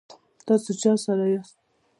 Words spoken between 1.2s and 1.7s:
یاست؟